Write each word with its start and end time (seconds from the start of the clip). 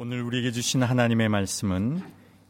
오늘 0.00 0.22
우리에게 0.22 0.52
주신 0.52 0.84
하나님의 0.84 1.28
말씀은 1.28 2.00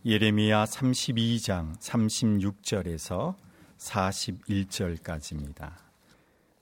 예레미야 0.04 0.66
32장 0.66 1.80
36절에서 1.80 3.36
41절까지입니다. 3.78 5.72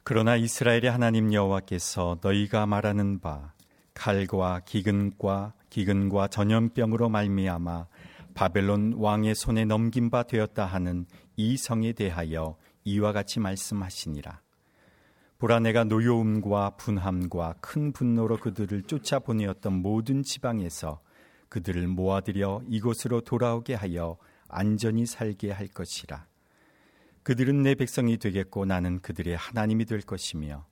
그러나 0.04 0.36
이스라엘의 0.36 0.88
하나님 0.88 1.32
여호와께서 1.32 2.18
너희가 2.22 2.66
말하는 2.66 3.18
바 3.18 3.52
칼과 3.94 4.60
기근과 4.60 5.54
기근과 5.70 6.28
전염병으로 6.28 7.08
말미암아 7.08 7.88
바벨론 8.34 8.94
왕의 8.96 9.34
손에 9.34 9.64
넘긴 9.64 10.08
바 10.08 10.22
되었다 10.22 10.66
하는 10.66 11.06
이 11.34 11.56
성에 11.56 11.94
대하여 11.94 12.56
이와 12.84 13.10
같이 13.10 13.40
말씀하시니라. 13.40 14.45
보라 15.38 15.60
내가 15.60 15.84
노여움과 15.84 16.76
분함과 16.78 17.56
큰 17.60 17.92
분노로 17.92 18.38
그들을 18.38 18.84
쫓아 18.84 19.18
보내었던 19.18 19.70
모든 19.70 20.22
지방에서 20.22 21.00
그들을 21.50 21.86
모아들여 21.88 22.62
이곳으로 22.68 23.20
돌아오게 23.20 23.74
하여 23.74 24.16
안전히 24.48 25.04
살게 25.04 25.50
할 25.50 25.68
것이라. 25.68 26.26
그들은 27.22 27.62
내 27.62 27.74
백성이 27.74 28.16
되겠고 28.16 28.64
나는 28.64 29.00
그들의 29.00 29.36
하나님이 29.36 29.84
될 29.84 30.00
것이며 30.00 30.64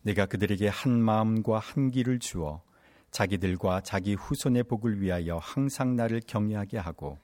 내가 0.00 0.24
그들에게 0.24 0.68
한 0.68 0.92
마음과 0.92 1.58
한 1.58 1.90
길을 1.90 2.18
주어 2.18 2.62
자기들과 3.10 3.82
자기 3.82 4.14
후손의 4.14 4.62
복을 4.64 5.02
위하여 5.02 5.36
항상 5.36 5.96
나를 5.96 6.22
경외하게 6.26 6.78
하고 6.78 7.18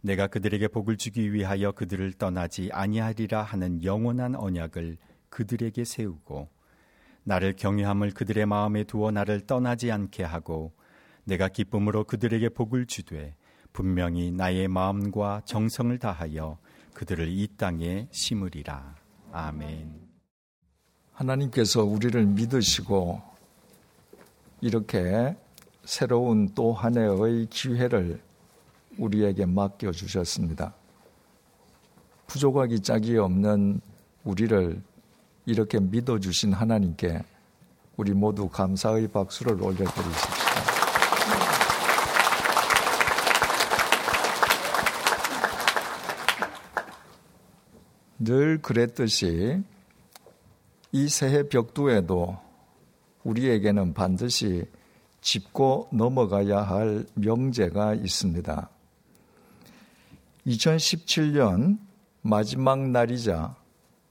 내가 0.00 0.28
그들에게 0.28 0.68
복을 0.68 0.96
주기 0.96 1.34
위하여 1.34 1.72
그들을 1.72 2.14
떠나지 2.14 2.70
아니하리라 2.72 3.42
하는 3.42 3.84
영원한 3.84 4.34
언약을 4.34 4.96
그들에게 5.30 5.84
세우고 5.84 6.48
나를 7.24 7.54
경외함을 7.56 8.12
그들의 8.12 8.46
마음에 8.46 8.84
두어 8.84 9.10
나를 9.10 9.46
떠나지 9.46 9.90
않게 9.90 10.24
하고 10.24 10.72
내가 11.24 11.48
기쁨으로 11.48 12.04
그들에게 12.04 12.50
복을 12.50 12.86
주되 12.86 13.34
분명히 13.72 14.30
나의 14.30 14.68
마음과 14.68 15.42
정성을 15.44 15.96
다하여 15.98 16.58
그들을 16.94 17.28
이 17.28 17.46
땅에 17.56 18.08
심으리라. 18.10 18.96
아멘. 19.32 20.10
하나님께서 21.12 21.84
우리를 21.84 22.26
믿으시고 22.26 23.22
이렇게 24.60 25.36
새로운 25.84 26.48
또 26.54 26.72
한 26.72 26.96
해의 26.96 27.46
기회를 27.46 28.20
우리에게 28.98 29.46
맡겨 29.46 29.92
주셨습니다. 29.92 30.74
부족하기 32.26 32.80
짝이 32.80 33.16
없는 33.16 33.80
우리를 34.24 34.82
이렇게 35.50 35.80
믿어주신 35.80 36.52
하나님께 36.52 37.24
우리 37.96 38.12
모두 38.12 38.48
감사의 38.48 39.08
박수를 39.08 39.60
올려드리십시오. 39.60 40.40
늘 48.20 48.62
그랬듯이 48.62 49.60
이 50.92 51.08
새해 51.08 51.48
벽두에도 51.48 52.38
우리에게는 53.24 53.92
반드시 53.92 54.66
짚고 55.20 55.88
넘어가야 55.92 56.62
할 56.62 57.06
명제가 57.14 57.94
있습니다. 57.94 58.70
2017년 60.46 61.78
마지막 62.22 62.88
날이자 62.88 63.59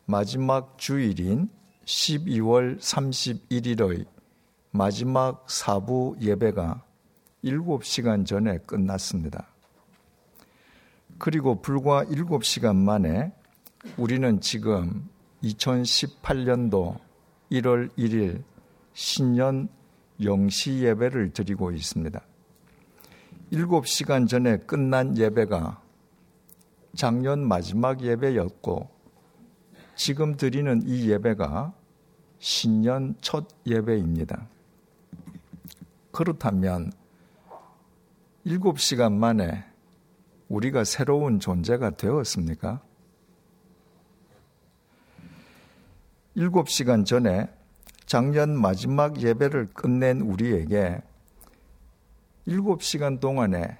마지막 0.09 0.79
주일인 0.79 1.52
12월 1.85 2.79
31일의 2.79 4.07
마지막 4.71 5.47
사부 5.47 6.15
예배가 6.19 6.83
7시간 7.43 8.25
전에 8.25 8.57
끝났습니다. 8.65 9.49
그리고 11.19 11.61
불과 11.61 12.03
7시간 12.05 12.75
만에 12.75 13.33
우리는 13.97 14.41
지금 14.41 15.08
2018년도 15.43 16.98
1월 17.52 17.95
1일 17.95 18.42
신년 18.93 19.69
영시 20.23 20.80
예배를 20.80 21.33
드리고 21.33 21.69
있습니다. 21.69 22.19
7시간 23.52 24.27
전에 24.27 24.58
끝난 24.58 25.15
예배가 25.15 25.80
작년 26.95 27.48
마지막 27.48 28.02
예배였고 28.02 28.98
지금 29.99 30.37
드리는 30.37 30.82
이 30.86 31.10
예배가 31.10 31.73
신년 32.39 33.15
첫 33.20 33.49
예배입니다. 33.67 34.48
그렇다면 36.14 36.93
7시간 38.45 39.11
만에 39.11 39.65
우리가 40.48 40.86
새로운 40.86 41.42
존재가 41.42 41.98
되었습니까? 41.98 42.82
7시간 46.37 47.05
전에 47.05 47.49
작년 48.05 48.58
마지막 48.58 49.21
예배를 49.21 49.73
끝낸 49.73 50.21
우리에게 50.21 51.02
7시간 52.48 53.20
동안에 53.20 53.77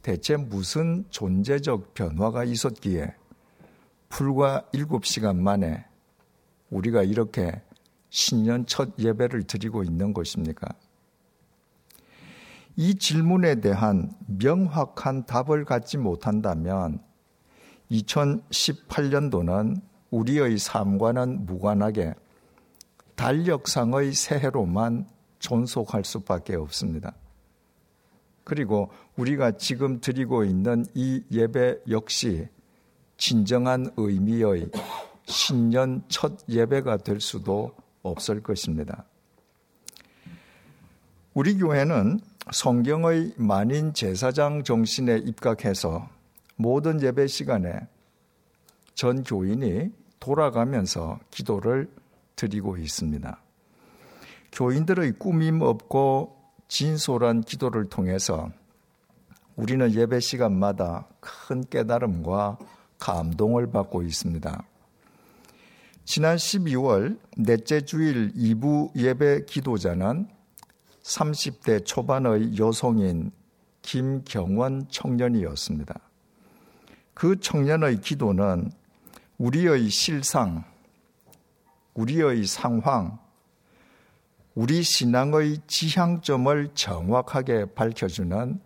대체 0.00 0.38
무슨 0.38 1.04
존재적 1.10 1.92
변화가 1.92 2.44
있었기에 2.44 3.14
불과 4.08 4.62
7시간 4.72 5.36
만에 5.36 5.84
우리가 6.70 7.02
이렇게 7.02 7.62
신년 8.10 8.66
첫 8.66 8.90
예배를 8.98 9.44
드리고 9.44 9.82
있는 9.82 10.12
것입니까? 10.14 10.68
이 12.76 12.94
질문에 12.94 13.56
대한 13.60 14.12
명확한 14.26 15.24
답을 15.26 15.64
갖지 15.64 15.96
못한다면 15.96 17.00
2018년도는 17.90 19.80
우리의 20.10 20.58
삶과는 20.58 21.46
무관하게 21.46 22.14
달력상의 23.14 24.12
새해로만 24.12 25.08
존속할 25.38 26.04
수밖에 26.04 26.54
없습니다. 26.56 27.14
그리고 28.44 28.90
우리가 29.16 29.52
지금 29.52 30.00
드리고 30.00 30.44
있는 30.44 30.84
이 30.94 31.22
예배 31.32 31.80
역시 31.90 32.48
진정한 33.16 33.90
의미의 33.96 34.70
신년 35.24 36.02
첫 36.08 36.38
예배가 36.48 36.98
될 36.98 37.20
수도 37.20 37.74
없을 38.02 38.42
것입니다. 38.42 39.04
우리 41.34 41.58
교회는 41.58 42.20
성경의 42.50 43.34
만인 43.36 43.92
제사장 43.92 44.62
정신에 44.62 45.18
입각해서 45.18 46.08
모든 46.54 47.02
예배 47.02 47.26
시간에 47.26 47.80
전 48.94 49.22
교인이 49.24 49.90
돌아가면서 50.20 51.18
기도를 51.30 51.90
드리고 52.36 52.76
있습니다. 52.76 53.38
교인들의 54.52 55.18
꾸밈 55.18 55.60
없고 55.60 56.36
진솔한 56.68 57.42
기도를 57.42 57.88
통해서 57.88 58.50
우리는 59.56 59.92
예배 59.92 60.20
시간마다 60.20 61.06
큰 61.20 61.62
깨달음과 61.68 62.58
감동을 62.98 63.70
받고 63.70 64.02
있습니다. 64.02 64.64
지난 66.04 66.36
12월 66.36 67.18
넷째 67.36 67.80
주일 67.80 68.32
2부 68.34 68.94
예배 68.96 69.44
기도자는 69.46 70.28
30대 71.02 71.84
초반의 71.84 72.58
여성인 72.58 73.32
김경원 73.82 74.86
청년이었습니다. 74.88 75.98
그 77.14 77.40
청년의 77.40 78.00
기도는 78.00 78.70
우리의 79.38 79.88
실상, 79.90 80.64
우리의 81.94 82.44
상황, 82.46 83.18
우리 84.54 84.82
신앙의 84.82 85.58
지향점을 85.66 86.70
정확하게 86.74 87.74
밝혀주는 87.74 88.60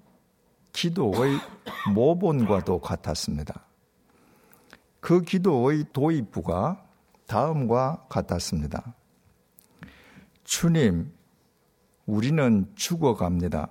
기도의 0.72 1.38
모본과도 1.94 2.81
같았습니다. 2.81 3.69
그 5.00 5.23
기도의 5.23 5.87
도입부가 5.93 6.85
다음과 7.26 8.06
같았습니다. 8.08 8.94
주님, 10.44 11.12
우리는 12.06 12.67
죽어갑니다. 12.75 13.70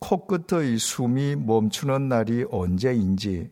코끝의 0.00 0.78
숨이 0.78 1.36
멈추는 1.36 2.08
날이 2.08 2.44
언제인지 2.50 3.50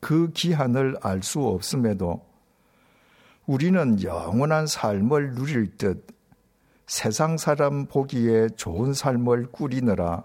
그 0.00 0.30
기한을 0.32 0.96
알 1.02 1.22
수 1.22 1.46
없음에도 1.46 2.24
우리는 3.46 4.02
영원한 4.02 4.66
삶을 4.66 5.34
누릴 5.34 5.76
듯 5.76 6.06
세상 6.86 7.36
사람 7.36 7.86
보기에 7.86 8.48
좋은 8.56 8.94
삶을 8.94 9.52
꾸리느라 9.52 10.24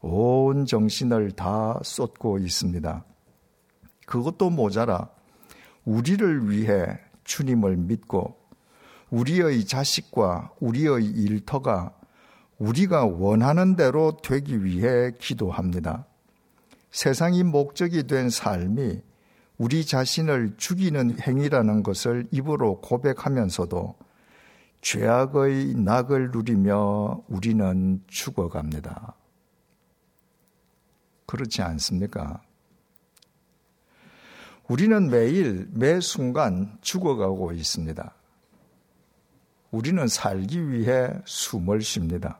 온 0.00 0.66
정신을 0.66 1.32
다 1.32 1.78
쏟고 1.82 2.38
있습니다. 2.38 3.04
그것도 4.08 4.48
모자라 4.48 5.10
우리를 5.84 6.50
위해 6.50 6.98
주님을 7.24 7.76
믿고 7.76 8.38
우리의 9.10 9.66
자식과 9.66 10.52
우리의 10.60 11.04
일터가 11.04 11.92
우리가 12.58 13.04
원하는 13.04 13.76
대로 13.76 14.16
되기 14.22 14.64
위해 14.64 15.12
기도합니다. 15.18 16.06
세상이 16.90 17.42
목적이 17.42 18.06
된 18.06 18.30
삶이 18.30 19.02
우리 19.58 19.84
자신을 19.84 20.54
죽이는 20.56 21.20
행위라는 21.20 21.82
것을 21.82 22.28
입으로 22.30 22.80
고백하면서도 22.80 23.94
죄악의 24.80 25.74
낙을 25.74 26.30
누리며 26.30 27.24
우리는 27.28 28.02
죽어갑니다. 28.06 29.14
그렇지 31.26 31.60
않습니까? 31.60 32.40
우리는 34.68 35.08
매일, 35.08 35.66
매 35.72 35.98
순간 35.98 36.76
죽어가고 36.82 37.52
있습니다. 37.52 38.14
우리는 39.70 40.06
살기 40.06 40.70
위해 40.70 41.10
숨을 41.24 41.80
쉽니다. 41.80 42.38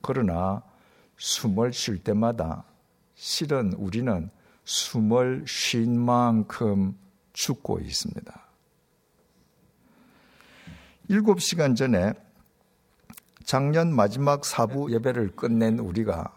그러나 0.00 0.62
숨을 1.18 1.74
쉴 1.74 2.02
때마다 2.02 2.64
실은 3.14 3.74
우리는 3.74 4.30
숨을 4.64 5.44
쉰 5.46 5.86
만큼 5.88 6.96
죽고 7.34 7.80
있습니다. 7.80 8.40
일곱 11.08 11.42
시간 11.42 11.74
전에 11.74 12.14
작년 13.44 13.94
마지막 13.94 14.46
사부 14.46 14.90
예배를 14.90 15.36
끝낸 15.36 15.78
우리가 15.78 16.34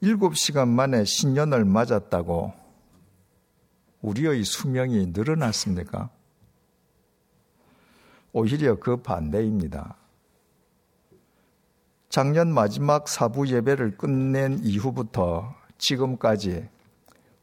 일곱 0.00 0.36
시간 0.36 0.68
만에 0.68 1.04
신년을 1.04 1.64
맞았다고 1.64 2.59
우리의 4.02 4.44
수명이 4.44 5.08
늘어났습니까? 5.08 6.10
오히려 8.32 8.78
그 8.78 8.96
반대입니다. 8.96 9.96
작년 12.08 12.52
마지막 12.52 13.08
사부 13.08 13.48
예배를 13.48 13.96
끝낸 13.96 14.58
이후부터 14.62 15.54
지금까지 15.78 16.68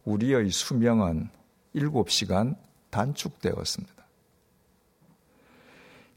우리의 0.05 0.49
수명은 0.49 1.29
7시간 1.75 2.57
단축되었습니다. 2.89 3.95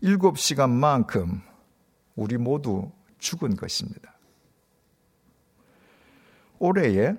7시간만큼 0.02 1.42
우리 2.16 2.38
모두 2.38 2.90
죽은 3.18 3.56
것입니다. 3.56 4.14
올해에 6.58 7.14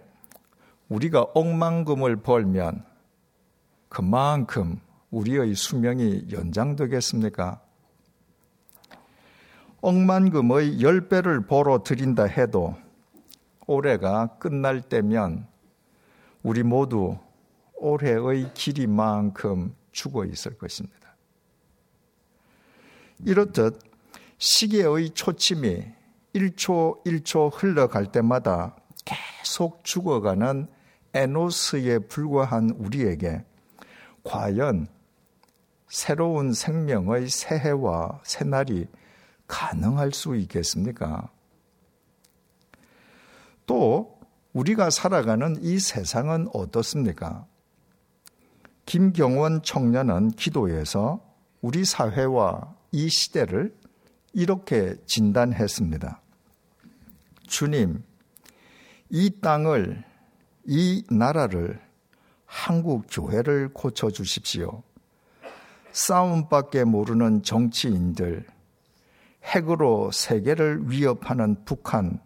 우리가 0.90 1.22
억만금을 1.22 2.18
벌면 2.18 2.91
그만큼 3.92 4.80
우리의 5.10 5.54
수명이 5.54 6.28
연장되겠습니까? 6.32 7.62
억만금의 9.82 10.78
10배를 10.80 11.46
벌어 11.46 11.84
드린다 11.84 12.24
해도 12.24 12.78
올해가 13.68 14.28
끝날 14.38 14.80
때면 14.82 15.46
우리 16.42 16.64
모두 16.64 17.18
올해의 17.76 18.54
길이만큼 18.54 19.76
죽어 19.92 20.24
있을 20.24 20.58
것입니다. 20.58 21.18
이렇듯 23.26 23.78
시계의 24.38 25.10
초침이 25.10 25.84
1초 26.34 27.04
1초 27.04 27.52
흘러갈 27.54 28.10
때마다 28.10 28.78
계속 29.04 29.84
죽어가는 29.84 30.68
에노스에 31.14 32.00
불과한 32.00 32.70
우리에게 32.70 33.44
과연 34.24 34.88
새로운 35.88 36.54
생명의 36.54 37.28
새해와 37.28 38.22
새날이 38.24 38.88
가능할 39.48 40.14
수 40.14 40.36
있겠습니까? 40.36 41.30
또 43.66 44.20
우리가 44.54 44.90
살아가는 44.90 45.58
이 45.62 45.80
세상은 45.80 46.48
어떻습니까? 46.54 47.46
김경원 48.86 49.64
청년은 49.64 50.32
기도에서 50.32 51.22
우리 51.62 51.86
사회와 51.86 52.76
이 52.92 53.10
시대를 53.10 53.76
이렇게 54.34 54.96
진단했습니다. 55.06 56.22
주님, 57.48 58.04
이 59.10 59.42
땅을, 59.42 60.04
이 60.66 61.04
나라를, 61.10 61.82
한국 62.54 63.06
교회를 63.10 63.70
고쳐 63.70 64.12
주십시오. 64.12 64.84
싸움밖에 65.94 66.84
모르는 66.84 67.44
정치인들, 67.44 68.46
핵으로 69.46 70.12
세계를 70.12 70.82
위협하는 70.92 71.64
북한, 71.64 72.20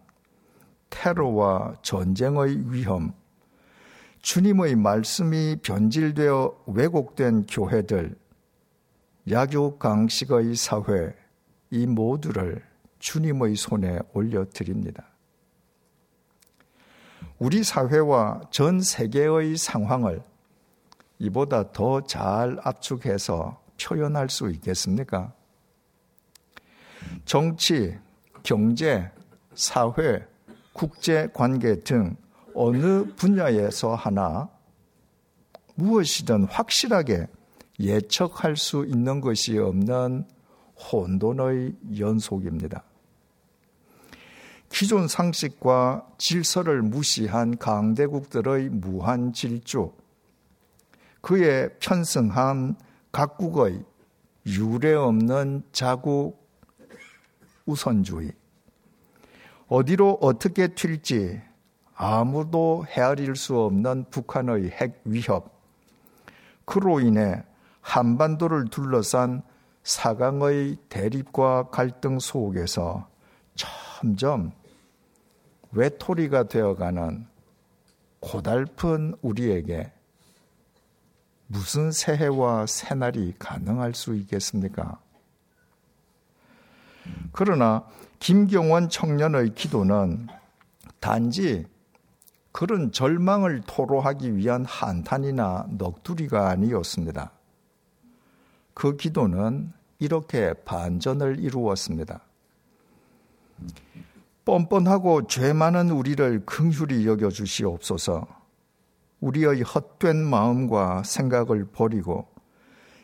테러와 0.90 1.76
전쟁의 1.82 2.72
위험, 2.72 3.14
주님의 4.20 4.74
말씀이 4.74 5.58
변질되어 5.62 6.64
왜곡된 6.66 7.46
교회들, 7.46 8.16
약육강식의 9.30 10.56
사회, 10.56 11.14
이 11.70 11.86
모두를 11.86 12.64
주님의 12.98 13.54
손에 13.54 14.00
올려드립니다. 14.12 15.15
우리 17.38 17.62
사회와 17.62 18.40
전 18.50 18.80
세계의 18.80 19.56
상황을 19.58 20.22
이보다 21.18 21.70
더 21.72 22.00
잘 22.00 22.58
압축해서 22.62 23.60
표현할 23.80 24.30
수 24.30 24.50
있겠습니까? 24.50 25.32
정치, 27.24 27.98
경제, 28.42 29.10
사회, 29.54 30.26
국제 30.72 31.28
관계 31.34 31.82
등 31.82 32.16
어느 32.54 33.04
분야에서 33.16 33.94
하나 33.94 34.48
무엇이든 35.74 36.44
확실하게 36.44 37.26
예측할 37.78 38.56
수 38.56 38.86
있는 38.86 39.20
것이 39.20 39.58
없는 39.58 40.24
혼돈의 40.90 41.76
연속입니다. 41.98 42.82
기존 44.78 45.08
상식과 45.08 46.06
질서를 46.18 46.82
무시한 46.82 47.56
강대국들의 47.56 48.68
무한 48.68 49.32
질주, 49.32 49.90
그에 51.22 51.70
편승한 51.80 52.76
각국의 53.10 53.82
유례 54.44 54.92
없는 54.92 55.62
자국 55.72 56.46
우선주의, 57.64 58.32
어디로 59.68 60.18
어떻게 60.20 60.68
튈지 60.68 61.40
아무도 61.94 62.84
헤아릴 62.86 63.34
수 63.34 63.58
없는 63.58 64.04
북한의 64.10 64.72
핵 64.72 65.00
위협, 65.06 65.58
그로 66.66 67.00
인해 67.00 67.42
한반도를 67.80 68.66
둘러싼 68.66 69.40
사강의 69.84 70.76
대립과 70.90 71.70
갈등 71.70 72.18
속에서 72.18 73.08
점점 73.54 74.52
외톨이가 75.76 76.44
되어가는 76.44 77.26
고달픈 78.20 79.14
우리에게 79.20 79.92
무슨 81.46 81.92
새해와 81.92 82.66
새날이 82.66 83.34
가능할 83.38 83.94
수 83.94 84.16
있겠습니까? 84.16 84.98
그러나 87.30 87.86
김경원 88.18 88.88
청년의 88.88 89.54
기도는 89.54 90.26
단지 90.98 91.66
그런 92.50 92.90
절망을 92.90 93.60
토로하기 93.66 94.34
위한 94.34 94.64
한탄이나 94.64 95.66
넋두리가 95.68 96.48
아니었습니다. 96.48 97.30
그 98.72 98.96
기도는 98.96 99.72
이렇게 99.98 100.54
반전을 100.64 101.38
이루었습니다. 101.38 102.20
뻔뻔하고 104.46 105.26
죄 105.26 105.52
많은 105.52 105.90
우리를 105.90 106.46
긍휼히 106.46 107.04
여겨 107.04 107.30
주시옵소서. 107.30 108.28
우리의 109.18 109.62
헛된 109.62 110.24
마음과 110.24 111.02
생각을 111.02 111.66
버리고 111.72 112.28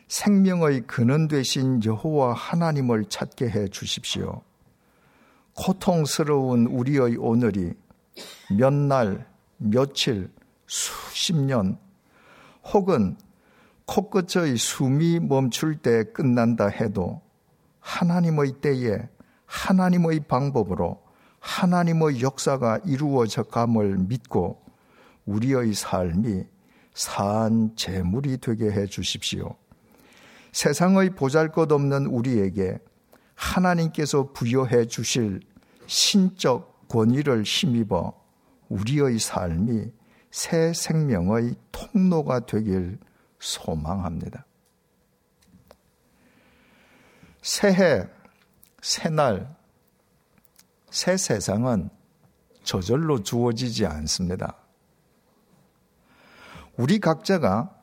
생명의 0.07 0.81
근원 0.87 1.27
되신 1.27 1.83
여호와 1.83 2.33
하나님을 2.33 3.05
찾게 3.09 3.49
해 3.49 3.67
주십시오. 3.67 4.41
고통스러운 5.55 6.67
우리의 6.67 7.17
오늘이 7.17 7.73
몇 8.57 8.73
날, 8.73 9.27
며칠, 9.57 10.31
수십 10.65 11.35
년 11.35 11.77
혹은 12.73 13.17
코끝의 13.85 14.55
숨이 14.55 15.19
멈출 15.19 15.75
때 15.75 16.05
끝난다 16.05 16.67
해도 16.67 17.21
하나님의 17.81 18.61
때에 18.61 19.09
하나님의 19.45 20.21
방법으로 20.21 21.02
하나님의 21.43 22.21
역사가 22.21 22.79
이루어져 22.85 23.43
감을 23.43 23.97
믿고 23.97 24.63
우리의 25.25 25.73
삶이 25.73 26.45
산 26.93 27.75
재물이 27.75 28.37
되게 28.37 28.71
해 28.71 28.85
주십시오. 28.85 29.55
세상의 30.53 31.11
보잘 31.15 31.51
것 31.51 31.69
없는 31.69 32.05
우리에게 32.05 32.79
하나님께서 33.35 34.31
부여해 34.31 34.85
주실 34.85 35.41
신적 35.85 36.87
권위를 36.87 37.43
힘입어 37.43 38.13
우리의 38.69 39.19
삶이 39.19 39.91
새 40.31 40.71
생명의 40.73 41.55
통로가 41.73 42.45
되길 42.45 42.99
소망합니다. 43.39 44.45
새해, 47.41 48.07
새날, 48.81 49.53
새 50.93 51.17
세상은 51.17 51.89
저절로 52.63 53.23
주어지지 53.23 53.87
않습니다. 53.87 54.55
우리 56.77 56.99
각자가 56.99 57.75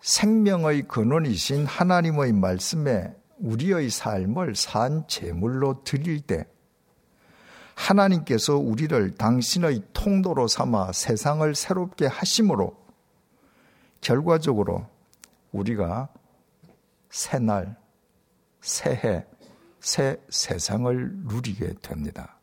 생명의 0.00 0.82
근원이신 0.82 1.66
하나님의 1.66 2.32
말씀에 2.34 3.16
우리의 3.38 3.90
삶을 3.90 4.54
산 4.54 5.08
제물로 5.08 5.82
드릴 5.82 6.20
때 6.20 6.46
하나님께서 7.74 8.56
우리를 8.58 9.16
당신의 9.16 9.82
통로로 9.92 10.46
삼아 10.46 10.92
세상을 10.92 11.52
새롭게 11.56 12.06
하심으로 12.06 12.76
결과적으로 14.00 14.86
우리가 15.50 16.10
새날, 17.10 17.76
새해, 18.60 19.26
새 19.80 20.22
세상을 20.30 21.24
누리게 21.24 21.74
됩니다. 21.82 22.38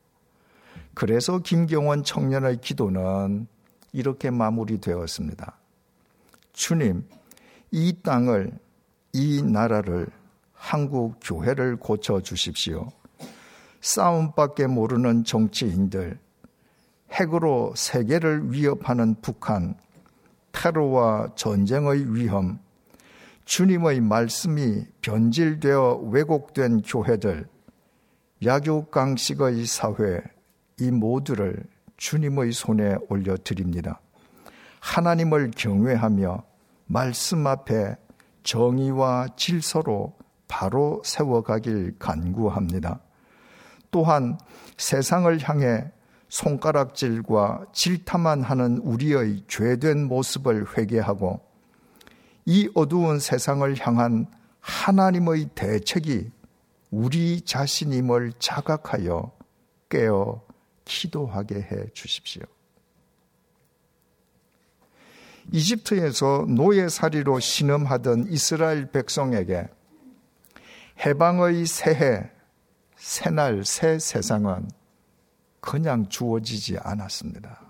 그래서 1.00 1.40
김경원 1.40 2.04
청년의 2.04 2.60
기도는 2.60 3.48
이렇게 3.94 4.30
마무리되었습니다. 4.32 5.58
주님, 6.52 7.08
이 7.72 7.96
땅을, 8.04 8.52
이 9.14 9.42
나라를, 9.42 10.08
한국 10.52 11.16
교회를 11.22 11.78
고쳐 11.78 12.20
주십시오. 12.20 12.92
싸움밖에 13.80 14.68
모르는 14.68 15.24
정치인들, 15.24 16.20
핵으로 17.14 17.72
세계를 17.78 18.52
위협하는 18.52 19.16
북한, 19.22 19.76
테러와 20.52 21.30
전쟁의 21.36 22.14
위험, 22.14 22.60
주님의 23.46 24.02
말씀이 24.02 24.84
변질되어 25.00 26.10
왜곡된 26.12 26.82
교회들, 26.82 27.48
약육강식의 28.44 29.66
사회, 29.66 30.22
이 30.80 30.92
모두를 30.92 31.64
주님의 31.98 32.54
손에 32.54 32.96
올려드립니다. 33.10 34.00
하나님을 34.80 35.52
경외하며 35.56 36.44
말씀 36.86 37.46
앞에 37.46 37.96
정의와 38.44 39.28
질서로 39.36 40.18
바로 40.48 41.02
세워가길 41.06 41.98
간구합니다. 42.00 43.00
또한 43.92 44.38
세상을 44.78 45.38
향해 45.48 45.92
손가락질과 46.30 47.66
질타만 47.74 48.44
하는 48.44 48.78
우리의 48.78 49.44
죄된 49.48 50.08
모습을 50.08 50.78
회개하고 50.78 51.42
이 52.46 52.70
어두운 52.74 53.20
세상을 53.20 53.76
향한 53.80 54.28
하나님의 54.60 55.50
대책이 55.56 56.32
우리 56.92 57.42
자신임을 57.42 58.34
자각하여 58.40 59.32
깨어 59.90 60.49
기도하게 60.90 61.56
해 61.56 61.90
주십시오. 61.94 62.42
이집트에서 65.52 66.46
노예살이로 66.50 67.40
신음하던 67.40 68.28
이스라엘 68.30 68.92
백성에게 68.92 69.68
해방의 71.06 71.66
새해, 71.66 72.30
새날, 72.98 73.64
새 73.64 74.00
세상은 74.00 74.70
그냥 75.62 76.10
주어지지 76.10 76.78
않았습니다. 76.80 77.62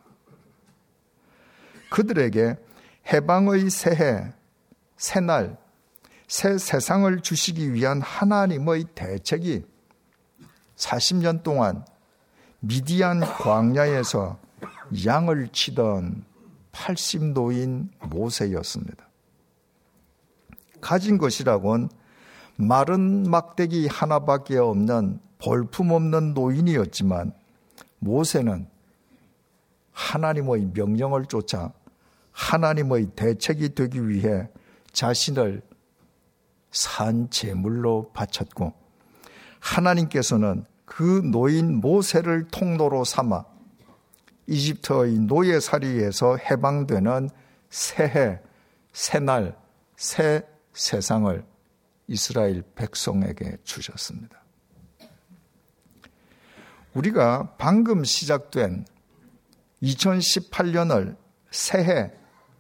그들에게 1.91 2.55
해방의 3.11 3.69
새해, 3.69 4.33
새날, 4.97 5.57
새 6.27 6.57
세상을 6.57 7.19
주시기 7.21 7.73
위한 7.73 8.01
하나님의 8.01 8.85
대책이 8.95 9.65
40년 10.75 11.43
동안 11.43 11.85
미디안 12.62 13.22
광야에서 13.22 14.38
양을 15.06 15.50
치던 15.50 16.25
80노인 16.72 17.89
모세였습니다. 18.01 19.08
가진 20.82 21.18
것이라곤 21.18 21.89
마른 22.58 23.30
막대기 23.30 23.88
하나밖에 23.88 24.58
없는 24.58 25.20
볼품없는 25.39 26.34
노인이었지만 26.34 27.34
모세는 28.00 28.68
하나님의 29.94 30.72
명령을 30.74 31.25
쫓아 31.25 31.72
하나님의 32.32 33.12
대책이 33.16 33.75
되기 33.75 34.08
위해 34.08 34.50
자신을 34.92 35.62
산 36.72 37.30
제물로 37.30 38.12
바쳤고 38.13 38.74
하나님께서는 39.60 40.66
그 40.89 41.22
노인 41.24 41.79
모세를 41.81 42.48
통로로 42.48 43.05
삼아 43.05 43.46
이집트의 44.48 45.19
노예살이에서 45.19 46.38
해방되는 46.38 47.29
새해, 47.69 48.39
새날, 48.91 49.55
새 49.96 50.41
세상을 50.74 51.46
이스라엘 52.08 52.63
백성에게 52.74 53.58
주셨습니다. 53.63 54.43
우리가 56.96 57.53
방금 57.60 58.03
시작된 58.03 58.86
2018년을 59.84 61.15
새해, 61.51 62.12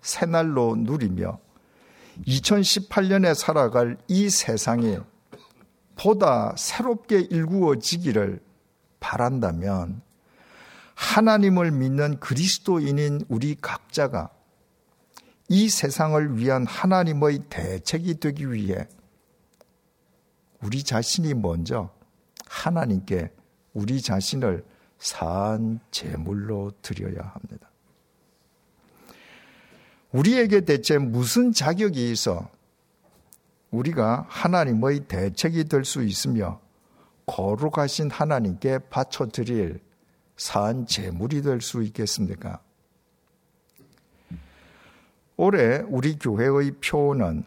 새날로 0.01 0.75
누리며 0.75 1.39
2018년에 2.27 3.33
살아갈 3.33 3.97
이 4.07 4.29
세상이 4.29 4.99
보다 5.99 6.55
새롭게 6.57 7.19
일구어지기를 7.19 8.39
바란다면 9.01 10.01
하나님을 10.95 11.71
믿는 11.71 12.21
그리스도인인 12.21 13.25
우리 13.27 13.55
각자가 13.55 14.29
이 15.49 15.67
세상을 15.67 16.37
위한 16.37 16.65
하나님의 16.65 17.39
대책이 17.49 18.21
되기 18.21 18.49
위해 18.49 18.87
우리 20.61 20.83
자신이 20.83 21.33
먼저 21.33 21.89
하나님께 22.47 23.31
우리 23.73 24.01
자신을 24.01 24.63
산 24.99 25.81
제물로 25.91 26.71
드려야 26.81 27.33
합니다. 27.33 27.69
우리에게 30.11 30.61
대체 30.61 30.97
무슨 30.97 31.51
자격이 31.51 32.09
있어 32.11 32.49
우리가 33.71 34.25
하나님의 34.27 35.01
대책이 35.07 35.65
될 35.65 35.85
수 35.85 36.03
있으며 36.03 36.59
거룩하신 37.25 38.09
하나님께 38.09 38.79
바쳐드릴 38.89 39.79
산 40.37 40.85
제물이 40.87 41.41
될 41.41 41.61
수 41.61 41.83
있겠습니까? 41.83 42.59
올해 45.37 45.83
우리 45.87 46.17
교회의 46.17 46.71
표는 46.83 47.43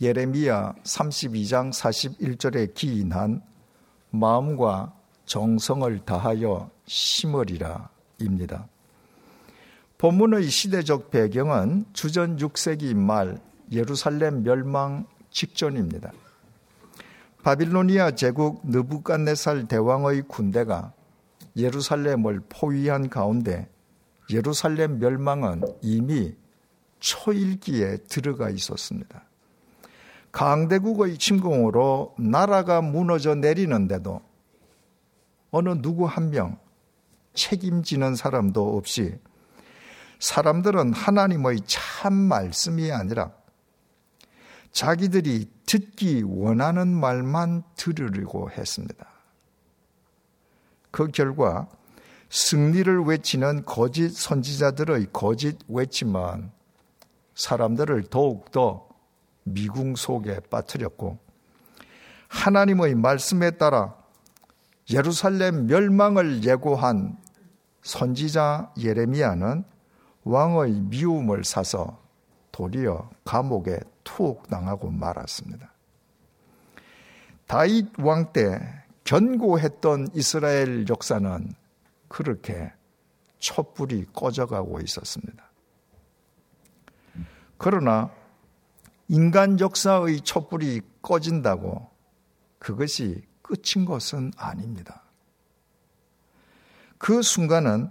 예레미야 0.00 0.74
32장 0.84 1.72
41절에 1.72 2.74
기인한 2.74 3.42
마음과 4.10 4.94
정성을 5.26 6.04
다하여 6.04 6.70
심으리라 6.86 7.88
입니다. 8.18 8.68
본문의 9.98 10.48
시대적 10.48 11.10
배경은 11.10 11.84
주전 11.92 12.36
6세기 12.38 12.94
말 12.94 13.38
예루살렘 13.70 14.42
멸망 14.42 15.06
직전입니다. 15.30 16.12
바빌로니아 17.42 18.12
제국 18.12 18.60
느부갓네살 18.64 19.66
대왕의 19.66 20.22
군대가 20.28 20.92
예루살렘을 21.56 22.42
포위한 22.48 23.08
가운데 23.08 23.68
예루살렘 24.30 24.98
멸망은 24.98 25.62
이미 25.80 26.34
초일기에 27.00 27.98
들어가 28.08 28.50
있었습니다. 28.50 29.24
강대국의 30.32 31.18
침공으로 31.18 32.14
나라가 32.18 32.80
무너져 32.80 33.34
내리는데도 33.34 34.20
어느 35.50 35.70
누구 35.80 36.04
한 36.06 36.30
명 36.30 36.58
책임지는 37.34 38.14
사람도 38.16 38.76
없이 38.76 39.18
사람들은 40.18 40.92
하나님의 40.92 41.60
참 41.66 42.12
말씀이 42.12 42.92
아니라 42.92 43.32
자기들이 44.72 45.48
듣기 45.66 46.22
원하는 46.26 46.88
말만 46.88 47.62
들으려고 47.76 48.50
했습니다. 48.50 49.06
그 50.90 51.08
결과 51.08 51.68
승리를 52.30 53.02
외치는 53.04 53.64
거짓 53.64 54.10
선지자들의 54.10 55.08
거짓 55.12 55.58
외침은 55.68 56.50
사람들을 57.34 58.04
더욱더 58.04 58.88
미궁 59.44 59.96
속에 59.96 60.40
빠뜨렸고 60.50 61.18
하나님의 62.28 62.94
말씀에 62.94 63.52
따라 63.52 63.94
예루살렘 64.92 65.66
멸망을 65.66 66.44
예고한 66.44 67.16
선지자 67.82 68.72
예레미야는 68.78 69.64
왕의 70.24 70.72
미움을 70.82 71.44
사서 71.44 71.98
도리어 72.52 73.08
감옥에 73.24 73.80
투옥 74.10 74.48
당하고 74.48 74.90
말았습니다. 74.90 75.72
다윗 77.46 77.88
왕 77.98 78.32
때 78.32 78.60
견고했던 79.04 80.08
이스라엘 80.14 80.88
역사는 80.88 81.52
그렇게 82.08 82.72
촛불이 83.38 84.06
꺼져가고 84.12 84.80
있었습니다. 84.80 85.50
그러나 87.56 88.10
인간 89.08 89.58
역사의 89.58 90.20
촛불이 90.20 90.82
꺼진다고 91.02 91.88
그것이 92.58 93.24
끝인 93.42 93.84
것은 93.84 94.32
아닙니다. 94.36 95.02
그 96.98 97.22
순간은 97.22 97.90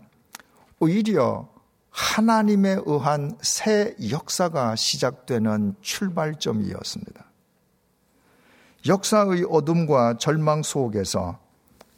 오히려 0.80 1.50
하나님에 2.00 2.78
의한 2.86 3.38
새 3.42 3.94
역사가 4.10 4.78
시작되는 4.78 5.76
출발점이었습니다. 5.82 7.26
역사의 8.88 9.46
어둠과 9.50 10.18
절망 10.18 10.64
속에서 10.64 11.40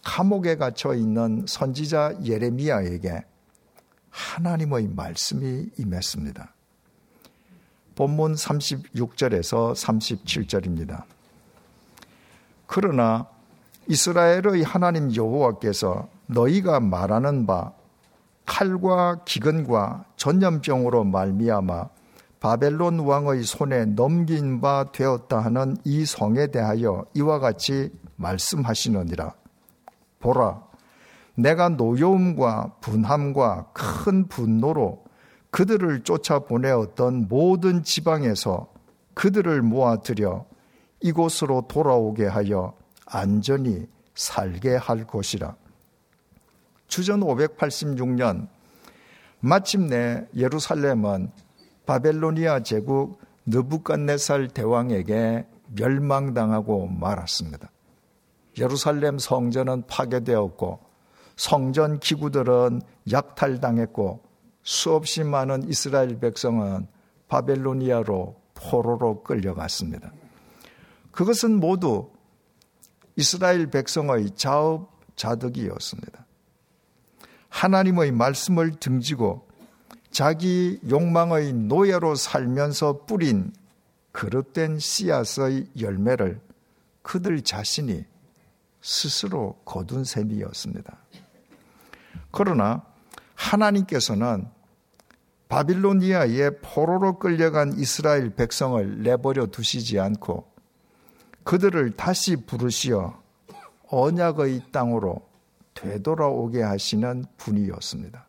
감옥에 0.04 0.56
갇혀 0.56 0.96
있는 0.96 1.46
선지자 1.48 2.16
예레미야에게 2.26 3.24
하나님의 4.10 4.88
말씀이 4.88 5.70
임했습니다. 5.78 6.52
본문 7.94 8.34
36절에서 8.34 9.76
37절입니다. 9.76 11.04
그러나 12.66 13.28
이스라엘의 13.88 14.64
하나님 14.64 15.16
여호와께서 15.16 16.10
너희가 16.26 16.80
말하는 16.80 17.46
바 17.46 17.74
칼과 18.46 19.24
기근과 19.24 20.06
전염병으로 20.18 21.06
말미암아 21.06 21.90
바벨론 22.40 23.00
왕의 23.00 23.44
손에 23.44 23.86
넘긴 23.86 24.62
바 24.62 24.92
되었다 24.92 25.40
하는 25.40 25.78
이 25.84 26.06
성에 26.06 26.48
대하여 26.48 27.06
이와 27.14 27.40
같이 27.40 27.92
말씀하시느니라. 28.16 29.34
보라, 30.20 30.64
내가 31.36 31.70
노여움과 31.70 32.78
분함과 32.82 33.72
큰 33.74 34.28
분노로 34.28 35.04
그들을 35.52 36.04
쫓아 36.04 36.40
보내었던 36.40 37.28
모든 37.28 37.84
지방에서 37.84 38.68
그들을 39.14 39.62
모아들여 39.62 40.46
이곳으로 41.02 41.66
돌아오게 41.68 42.26
하여 42.26 42.74
안전히 43.06 43.88
살게 44.16 44.76
할 44.76 45.06
것이라. 45.06 45.56
주전 46.92 47.22
586년 47.22 48.50
마침내 49.40 50.28
예루살렘은 50.36 51.32
바벨로니아 51.86 52.64
제국 52.64 53.22
느부갓네살 53.46 54.50
대왕에게 54.50 55.48
멸망당하고 55.74 56.88
말았습니다. 56.88 57.72
예루살렘 58.60 59.20
성전은 59.20 59.88
파괴되었고 59.88 60.80
성전 61.38 61.98
기구들은 61.98 62.82
약탈당했고 63.10 64.22
수없이 64.64 65.24
많은 65.24 65.70
이스라엘 65.70 66.20
백성은 66.20 66.88
바벨로니아로 67.30 68.36
포로로 68.54 69.24
끌려갔습니다. 69.24 70.12
그것은 71.12 71.58
모두 71.62 72.12
이스라엘 73.16 73.68
백성의 73.68 74.32
자업자득이었습니다. 74.32 76.26
하나님의 77.52 78.12
말씀을 78.14 78.72
등지고 78.80 79.48
자기 80.10 80.80
욕망의 80.90 81.54
노예로 81.54 82.16
살면서 82.16 83.06
뿌린 83.06 83.54
그릇된 84.12 84.80
씨앗의 84.80 85.68
열매를 85.80 86.42
그들 87.02 87.42
자신이 87.42 88.06
스스로 88.82 89.60
거둔 89.64 90.04
셈이었습니다. 90.04 90.98
그러나 92.32 92.84
하나님께서는 93.36 94.48
바빌로니아의 95.50 96.62
포로로 96.62 97.20
끌려간 97.20 97.74
이스라엘 97.78 98.34
백성을 98.34 99.04
내버려 99.04 99.48
두시지 99.48 100.00
않고 100.00 100.50
그들을 101.44 101.92
다시 101.98 102.38
부르시어 102.38 103.22
언약의 103.90 104.72
땅으로 104.72 105.31
되돌아오게 105.82 106.62
하시는 106.62 107.26
분이었습니다. 107.38 108.28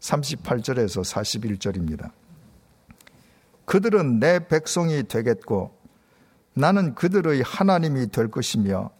38절에서 0.00 1.04
41절입니다. 1.04 2.10
그들은 3.66 4.18
내 4.18 4.48
백성이 4.48 5.02
되겠고 5.06 5.78
나는 6.54 6.94
그들의 6.94 7.42
하나님이 7.42 8.08
될 8.08 8.28
것이며 8.28 8.90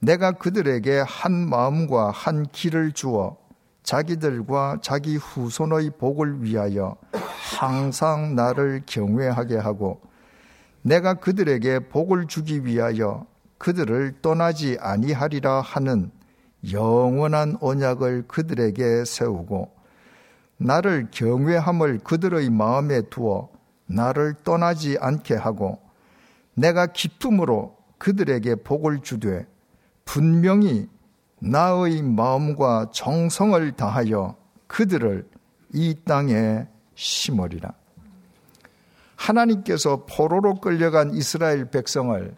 내가 0.00 0.32
그들에게 0.32 1.04
한 1.06 1.32
마음과 1.48 2.10
한 2.10 2.46
길을 2.46 2.92
주어 2.92 3.36
자기들과 3.82 4.78
자기 4.80 5.16
후손의 5.16 5.92
복을 5.98 6.42
위하여 6.42 6.96
항상 7.12 8.34
나를 8.34 8.82
경외하게 8.86 9.56
하고 9.56 10.00
내가 10.80 11.14
그들에게 11.14 11.88
복을 11.90 12.26
주기 12.26 12.64
위하여 12.64 13.26
그들을 13.58 14.20
떠나지 14.22 14.78
아니하리라 14.80 15.60
하는 15.60 16.10
영원한 16.70 17.56
언약을 17.60 18.24
그들에게 18.28 19.04
세우고 19.04 19.72
나를 20.58 21.08
경외함을 21.10 22.00
그들의 22.04 22.50
마음에 22.50 23.02
두어 23.02 23.50
나를 23.86 24.34
떠나지 24.44 24.96
않게 25.00 25.34
하고 25.34 25.80
내가 26.54 26.86
기쁨으로 26.86 27.76
그들에게 27.98 28.56
복을 28.56 29.00
주되 29.02 29.46
분명히 30.04 30.88
나의 31.40 32.02
마음과 32.02 32.90
정성을 32.92 33.72
다하여 33.72 34.36
그들을 34.68 35.28
이 35.72 35.96
땅에 36.04 36.66
심으리라. 36.94 37.72
하나님께서 39.16 40.04
포로로 40.08 40.60
끌려간 40.60 41.14
이스라엘 41.14 41.70
백성을 41.70 42.36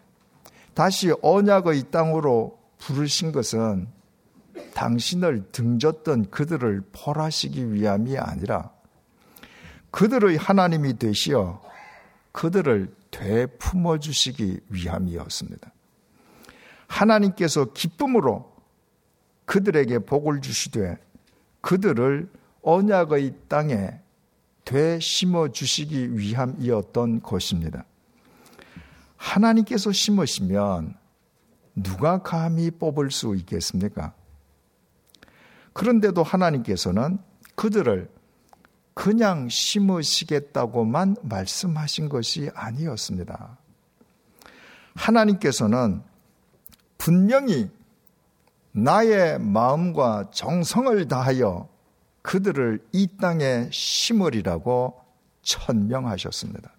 다시 0.73 1.13
언약의 1.21 1.91
땅으로 1.91 2.57
부르신 2.77 3.31
것은 3.31 3.87
당신을 4.73 5.51
등졌던 5.51 6.29
그들을 6.31 6.83
벌하시기 6.91 7.73
위함이 7.73 8.17
아니라 8.17 8.71
그들의 9.91 10.37
하나님이 10.37 10.97
되시어 10.97 11.61
그들을 12.31 12.93
되품어 13.11 13.99
주시기 13.99 14.59
위함이었습니다. 14.69 15.71
하나님께서 16.87 17.71
기쁨으로 17.73 18.53
그들에게 19.45 19.99
복을 19.99 20.41
주시되 20.41 20.97
그들을 21.61 22.29
언약의 22.61 23.35
땅에 23.47 24.01
되 24.65 24.99
심어 24.99 25.47
주시기 25.47 26.17
위함이었던 26.17 27.21
것입니다. 27.21 27.85
하나님께서 29.15 29.91
심으시면 29.91 30.95
누가 31.75 32.21
감히 32.21 32.71
뽑을 32.71 33.11
수 33.11 33.35
있겠습니까? 33.35 34.13
그런데도 35.75 36.23
하나님께서는 36.23 37.19
그들을 37.55 38.09
그냥 38.93 39.49
심으시겠다고만 39.49 41.17
말씀하신 41.21 42.07
것이 42.07 42.49
아니었습니다. 42.55 43.57
하나님께서는 44.95 46.01
분명히 46.97 47.69
나의 48.71 49.37
마음과 49.39 50.31
정성을 50.31 51.09
다하여 51.09 51.67
그들을 52.21 52.79
이 52.93 53.09
땅에 53.19 53.67
심으리라고 53.69 54.95
천명하셨습니다. 55.41 56.71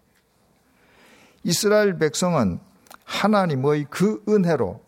이스라엘 1.45 1.99
백성은 1.99 2.61
하나님의 3.05 3.89
그 3.91 4.25
은혜로 4.27 4.83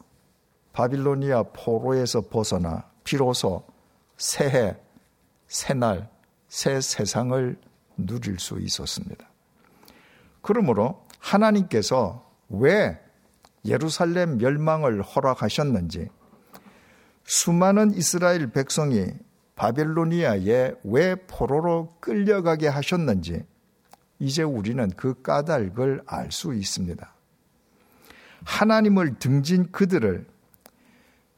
바빌로니아 0.72 1.42
포로에서 1.52 2.22
벗어나 2.22 2.84
비로소 3.04 3.64
새해, 4.18 4.76
새날, 5.46 6.10
새 6.48 6.80
세상을 6.80 7.56
누릴 7.96 8.38
수 8.38 8.58
있었습니다. 8.60 9.26
그러므로 10.42 11.06
하나님께서 11.18 12.28
왜 12.48 13.00
예루살렘 13.64 14.38
멸망을 14.38 15.02
허락하셨는지 15.02 16.08
수많은 17.24 17.94
이스라엘 17.94 18.50
백성이 18.50 19.06
바벨로니아에 19.54 20.74
왜 20.84 21.14
포로로 21.14 21.88
끌려가게 22.00 22.68
하셨는지 22.68 23.44
이제 24.18 24.42
우리는 24.42 24.88
그 24.90 25.20
까닭을 25.22 26.02
알 26.06 26.32
수 26.32 26.54
있습니다. 26.54 27.14
하나님을 28.44 29.18
등진 29.18 29.70
그들을 29.70 30.26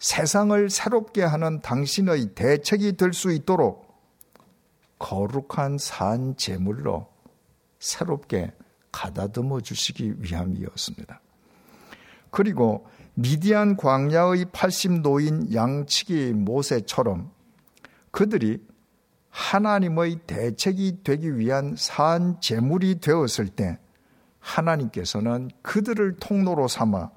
세상을 0.00 0.70
새롭게 0.70 1.22
하는 1.22 1.60
당신의 1.60 2.34
대책이 2.34 2.96
될 2.96 3.12
수 3.12 3.30
있도록 3.32 3.90
거룩한 4.98 5.78
산 5.78 6.36
제물로 6.36 7.08
새롭게 7.78 8.52
가다듬어 8.92 9.60
주시기 9.60 10.14
위함이었습니다. 10.18 11.20
그리고 12.30 12.86
미디안 13.14 13.76
광야의 13.76 14.46
80 14.52 15.02
노인 15.02 15.52
양치기 15.52 16.32
모세처럼 16.32 17.30
그들이 18.10 18.58
하나님의 19.28 20.20
대책이 20.26 21.02
되기 21.04 21.36
위한 21.36 21.74
산 21.76 22.40
제물이 22.40 23.00
되었을 23.00 23.48
때 23.48 23.78
하나님께서는 24.38 25.50
그들을 25.62 26.16
통로로 26.16 26.68
삼아 26.68 27.10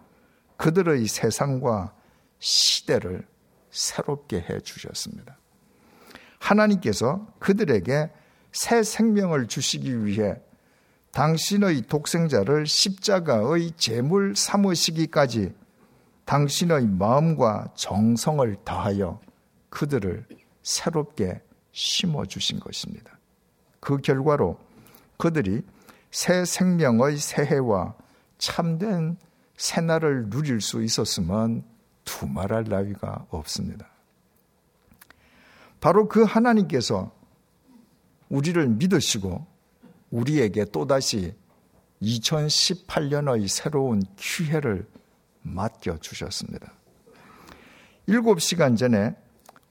그들의 0.57 1.07
세상과 1.07 1.93
시대를 2.43 3.25
새롭게 3.71 4.37
해 4.37 4.59
주셨습니다. 4.59 5.37
하나님께서 6.39 7.25
그들에게 7.39 8.11
새 8.51 8.83
생명을 8.83 9.47
주시기 9.47 10.05
위해 10.05 10.35
당신의 11.11 11.83
독생자를 11.83 12.67
십자가의 12.67 13.71
제물 13.77 14.35
삼으시기까지 14.35 15.53
당신의 16.25 16.87
마음과 16.87 17.69
정성을 17.75 18.57
다하여 18.65 19.21
그들을 19.69 20.25
새롭게 20.63 21.41
심어 21.71 22.25
주신 22.25 22.59
것입니다. 22.59 23.17
그 23.79 23.97
결과로 23.97 24.59
그들이 25.17 25.61
새 26.11 26.43
생명의 26.43 27.17
새해와 27.17 27.95
참된 28.37 29.17
새날을 29.55 30.29
누릴 30.29 30.59
수 30.59 30.83
있었으면 30.83 31.72
두말할 32.05 32.65
나위가 32.65 33.25
없습니다. 33.29 33.87
바로 35.79 36.07
그 36.07 36.23
하나님께서 36.23 37.11
우리를 38.29 38.67
믿으시고 38.67 39.45
우리에게 40.11 40.65
또다시 40.65 41.35
2018년의 42.01 43.47
새로운 43.47 44.01
기회를 44.15 44.87
맡겨주셨습니다. 45.41 46.71
7시간 48.07 48.77
전에 48.77 49.15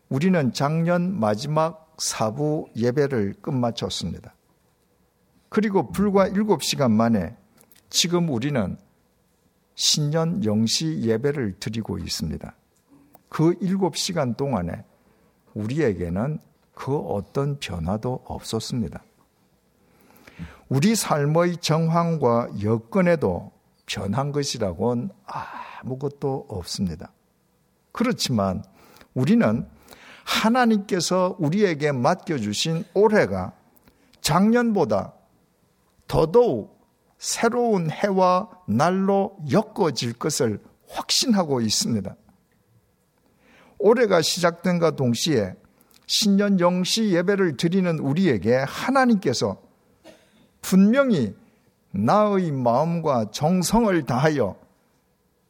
우리는 0.09 0.53
작년 0.53 1.19
마지막 1.19 1.95
사부 1.99 2.69
예배를 2.77 3.35
끝마쳤습니다. 3.41 4.35
그리고 5.49 5.93
불과 5.93 6.29
7시간 6.29 6.91
만에 6.91 7.37
지금 7.91 8.29
우리는 8.31 8.77
신년 9.85 10.45
영시 10.45 11.01
예배를 11.03 11.57
드리고 11.59 11.99
있습니다. 11.99 12.55
그 13.29 13.59
7시간 13.59 14.37
동안에 14.37 14.85
우리에게는 15.55 16.39
그 16.73 16.97
어떤 16.97 17.59
변화도 17.59 18.23
없었습니다. 18.25 19.03
우리 20.69 20.95
삶의 20.95 21.57
정황과 21.57 22.63
여건에도 22.63 23.51
변한 23.87 24.31
것이라고는 24.31 25.11
아무것도 25.27 26.47
없습니다. 26.49 27.11
그렇지만 27.91 28.63
우리는 29.15 29.67
하나님께서 30.23 31.35
우리에게 31.41 31.91
맡겨주신 31.91 32.85
올해가 32.95 33.53
작년보다 34.21 35.13
더더욱 36.07 36.82
새로운 37.23 37.89
해와 37.89 38.51
날로 38.67 39.37
엮어질 39.49 40.15
것을 40.15 40.61
확신하고 40.89 41.61
있습니다. 41.61 42.17
올해가 43.79 44.21
시작된과 44.21 44.97
동시에 44.97 45.55
신년 46.09 46.59
영시 46.59 47.13
예배를 47.13 47.57
드리는 47.57 47.97
우리에게 48.01 48.57
하나님께서 48.67 49.63
분명히 50.63 51.33
나의 51.93 52.51
마음과 52.51 53.31
정성을 53.31 54.03
다하여 54.05 54.59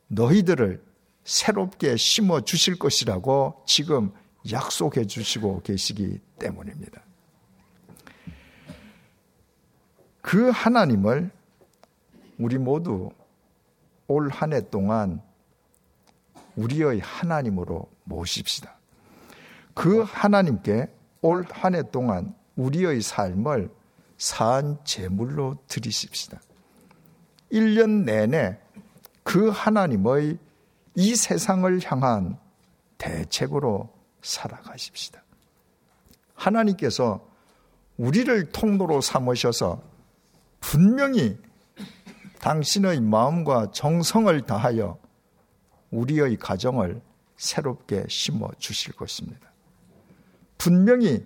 너희들을 0.09 0.85
새롭게 1.25 1.97
심어 1.97 2.43
주실 2.43 2.79
것이라고 2.79 3.63
지금 3.67 4.13
약속해 4.51 5.07
주시고 5.07 5.63
계시기 5.63 6.21
때문입니다. 6.39 7.01
그 10.21 10.51
하나님을 10.51 11.31
우리 12.43 12.59
모두 12.59 13.11
올 14.09 14.29
한 14.31 14.53
해 14.53 14.69
동안 14.69 15.23
우리의 16.57 17.01
하나님으로 17.01 17.89
모십시다. 18.05 18.79
그 19.75 20.03
하나님께 20.03 20.89
올 21.23 21.45
한 21.45 21.75
해 21.75 21.83
동안 21.91 22.35
우리의 22.57 23.01
삶을 23.01 23.71
산 24.19 24.79
제물로 24.85 25.57
드리십시다. 25.69 26.41
1년 27.53 28.05
내내 28.05 28.59
그 29.23 29.49
하나님의 29.49 30.39
이 30.95 31.17
세상을 31.17 31.81
향한 31.85 32.39
대책으로 32.99 33.89
살아가십시다. 34.23 35.23
하나님께서 36.35 37.27
우리를 37.97 38.51
통로로 38.51 39.01
삼으셔서 39.01 39.81
분명히 40.61 41.39
당신의 42.43 43.01
마음과 43.01 43.71
정성을 43.71 44.41
다하여 44.47 44.99
우리의 45.93 46.37
가정을 46.39 47.01
새롭게 47.37 48.05
심어 48.09 48.51
주실 48.59 48.95
것입니다. 48.97 49.53
분명히 50.59 51.25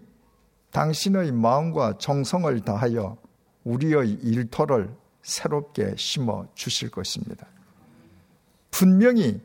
당신의 0.72 1.33
마음과 1.33 1.96
정성을 1.96 2.61
다하여 2.61 3.16
우리의 3.64 4.11
일터를 4.24 4.94
새롭게 5.22 5.94
심어 5.96 6.46
주실 6.55 6.90
것입니다. 6.90 7.46
분명히 8.70 9.40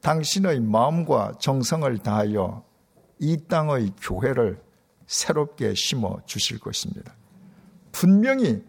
당신의 0.00 0.60
마음과 0.60 1.34
정성을 1.38 1.98
다하여 1.98 2.64
이 3.18 3.36
땅의 3.46 3.92
교회를 4.00 4.58
새롭게 5.06 5.74
심어 5.74 6.16
주실 6.24 6.58
것입니다. 6.58 7.14
분명히 7.92 8.64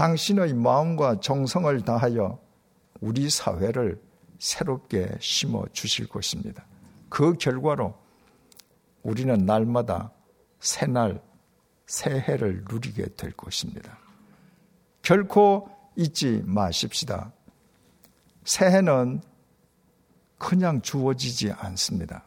당신의 0.00 0.54
마음과 0.54 1.20
정성을 1.20 1.78
다하여 1.82 2.38
우리 3.02 3.28
사회를 3.28 4.00
새롭게 4.38 5.10
심어 5.20 5.66
주실 5.74 6.08
것입니다. 6.08 6.64
그 7.10 7.34
결과로 7.34 7.94
우리는 9.02 9.36
날마다 9.44 10.10
새날, 10.58 11.20
새해를 11.86 12.64
누리게 12.66 13.14
될 13.14 13.32
것입니다. 13.32 13.98
결코 15.02 15.68
잊지 15.96 16.44
마십시다. 16.46 17.34
새해는 18.44 19.20
그냥 20.38 20.80
주어지지 20.80 21.52
않습니다. 21.52 22.24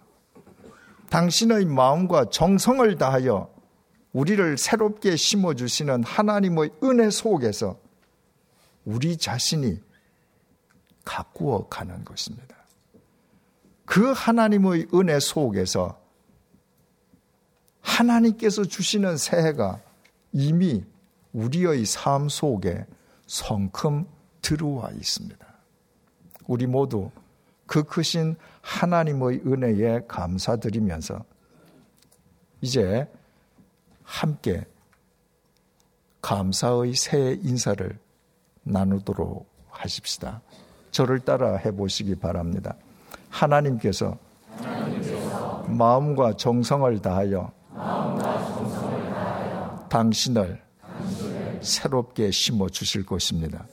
당신의 1.09 1.65
마음과 1.65 2.25
정성을 2.29 2.95
다하여 2.99 3.51
우리를 4.13 4.57
새롭게 4.57 5.15
심어주시는 5.15 6.03
하나님의 6.03 6.71
은혜 6.83 7.09
속에서 7.09 7.79
우리 8.85 9.17
자신이 9.17 9.81
가꾸어 11.03 11.67
가는 11.67 12.03
것입니다. 12.05 12.55
그 13.85 14.11
하나님의 14.11 14.87
은혜 14.93 15.19
속에서 15.19 15.99
하나님께서 17.81 18.63
주시는 18.63 19.17
새해가 19.17 19.81
이미 20.31 20.83
우리의 21.33 21.85
삶 21.85 22.29
속에 22.29 22.85
성큼 23.27 24.07
들어와 24.41 24.91
있습니다. 24.91 25.45
우리 26.47 26.67
모두 26.67 27.11
그 27.65 27.83
크신 27.83 28.35
하나님의 28.61 29.41
은혜에 29.45 30.01
감사드리면서 30.07 31.25
이제 32.61 33.07
함께 34.03 34.65
감사의 36.21 36.95
새 36.95 37.39
인사를 37.41 37.97
나누도록 38.63 39.47
하십시다. 39.69 40.41
저를 40.91 41.19
따라 41.19 41.57
해보시기 41.57 42.15
바랍니다. 42.15 42.75
하나님께서, 43.29 44.17
하나님께서 44.57 45.63
마음과 45.67 46.33
정성을 46.33 47.01
다하여 47.01 47.51
당신을, 49.89 50.61
새롭게 51.61 52.31
심어 52.31 52.67
주실 52.69 53.05
것입니다. 53.05 53.65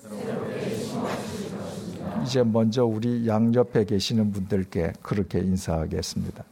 이제 2.24 2.42
먼저 2.42 2.84
우리 2.84 3.26
양옆에 3.26 3.84
계시는 3.84 4.32
분들께 4.32 4.92
그렇게 5.02 5.40
인사하겠습니다. 5.40 6.44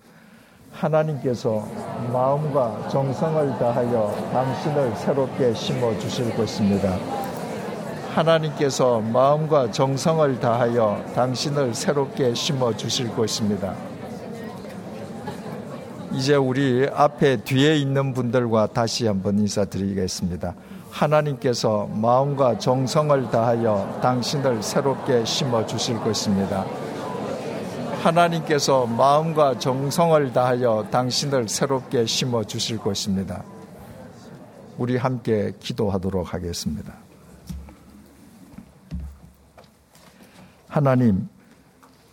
하나님께서 0.78 1.66
마음과 2.12 2.88
정성을 2.88 3.58
다하여 3.58 4.14
당신을 4.32 4.94
새롭게 4.96 5.52
심어 5.52 5.98
주실 5.98 6.34
것입니다. 6.36 6.96
하나님께서 8.14 9.00
마음과 9.00 9.72
정성을 9.72 10.38
다하여 10.40 11.02
당신을 11.14 11.74
새롭게 11.74 12.34
심어 12.34 12.76
주실 12.76 13.14
것입니다. 13.14 13.74
이제 16.12 16.34
우리 16.36 16.88
앞에 16.92 17.38
뒤에 17.38 17.76
있는 17.76 18.14
분들과 18.14 18.68
다시 18.68 19.06
한번 19.06 19.38
인사드리겠습니다. 19.38 20.54
하나님께서 20.90 21.88
마음과 21.92 22.58
정성을 22.58 23.30
다하여 23.30 23.98
당신을 24.00 24.62
새롭게 24.62 25.24
심어 25.24 25.66
주실 25.66 25.98
것입니다. 26.00 26.64
하나님께서 28.02 28.86
마음과 28.86 29.58
정성을 29.58 30.32
다하여 30.32 30.86
당신을 30.90 31.48
새롭게 31.48 32.06
심어 32.06 32.44
주실 32.44 32.78
것입니다. 32.78 33.42
우리 34.78 34.96
함께 34.96 35.52
기도하도록 35.58 36.32
하겠습니다. 36.32 36.94
하나님, 40.68 41.28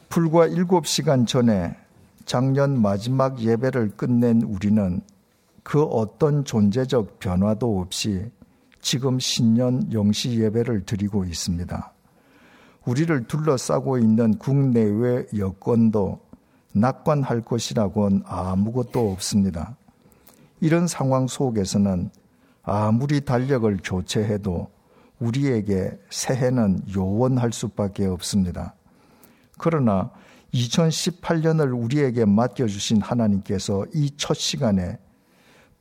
불과 0.09 0.47
일곱 0.47 0.87
시간 0.87 1.25
전에 1.25 1.75
작년 2.25 2.81
마지막 2.81 3.39
예배를 3.39 3.91
끝낸 3.95 4.41
우리는 4.41 5.01
그 5.61 5.83
어떤 5.83 6.43
존재적 6.43 7.19
변화도 7.19 7.79
없이 7.79 8.31
지금 8.81 9.19
신년 9.19 9.91
영시 9.93 10.39
예배를 10.39 10.85
드리고 10.85 11.25
있습니다. 11.25 11.94
우리를 12.85 13.27
둘러싸고 13.27 13.97
있는 13.97 14.37
국내외 14.37 15.25
여건도 15.35 16.19
낙관할 16.73 17.41
것이라고는 17.41 18.23
아무것도 18.25 19.11
없습니다. 19.11 19.75
이런 20.61 20.87
상황 20.87 21.27
속에서는 21.27 22.09
아무리 22.63 23.21
달력을 23.21 23.79
교체해도 23.83 24.69
우리에게 25.19 25.97
새해는 26.09 26.83
요원할 26.95 27.53
수밖에 27.53 28.05
없습니다. 28.05 28.75
그러나 29.57 30.11
2018년을 30.53 31.81
우리에게 31.83 32.25
맡겨주신 32.25 33.01
하나님께서 33.01 33.85
이 33.93 34.11
첫 34.17 34.35
시간에 34.35 34.97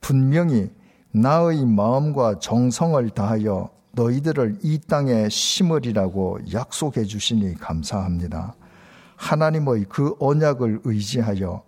분명히 0.01 0.71
나의 1.13 1.65
마음과 1.65 2.39
정성을 2.41 3.09
다하여 3.11 3.71
너희들을 3.95 4.59
이 4.63 4.79
땅에 4.79 5.29
심으리라고 5.29 6.39
약속해 6.53 7.05
주시니 7.05 7.55
감사합니다. 7.55 8.55
하나님의 9.17 9.87
그 9.89 10.15
언약을 10.19 10.81
의지하여 10.85 11.63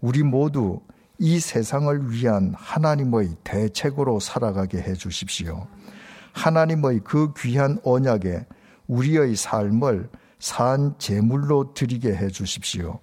우리 0.00 0.22
모두 0.22 0.80
이 1.18 1.38
세상을 1.38 2.10
위한 2.10 2.54
하나님의 2.56 3.36
대책으로 3.44 4.20
살아가게 4.20 4.78
해 4.78 4.94
주십시오. 4.94 5.66
하나님의 6.32 7.00
그 7.04 7.32
귀한 7.38 7.78
언약에 7.84 8.46
우리의 8.86 9.36
삶을 9.36 10.10
산 10.38 10.94
제물로 10.98 11.72
드리게 11.72 12.14
해 12.14 12.28
주십시오. 12.28 13.00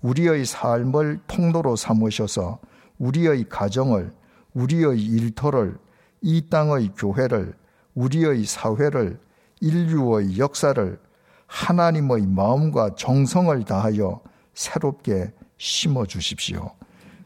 우리의 0.00 0.46
삶을 0.46 1.20
통로로 1.26 1.76
삼으셔서 1.76 2.58
우리의 2.98 3.48
가정을, 3.48 4.12
우리의 4.54 5.02
일터를, 5.02 5.76
이 6.22 6.48
땅의 6.48 6.92
교회를, 6.96 7.54
우리의 7.94 8.44
사회를, 8.44 9.18
인류의 9.60 10.38
역사를 10.38 10.98
하나님의 11.46 12.26
마음과 12.26 12.94
정성을 12.96 13.64
다하여 13.64 14.20
새롭게 14.54 15.32
심어 15.58 16.06
주십시오. 16.06 16.70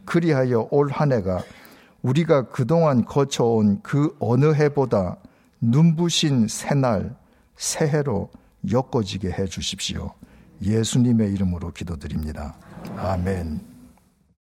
그리하여 0.04 0.68
올 0.70 0.90
한 0.90 1.12
해가 1.12 1.42
우리가 2.02 2.48
그동안 2.48 3.04
거쳐온 3.04 3.80
그 3.82 4.14
어느 4.18 4.52
해보다 4.54 5.16
눈부신 5.60 6.48
새날, 6.48 7.16
새해로 7.56 8.30
엮어지게 8.70 9.30
해 9.30 9.46
주십시오. 9.46 10.12
예수님의 10.62 11.32
이름으로 11.32 11.72
기도드립니다. 11.72 12.56
아멘. 12.96 13.73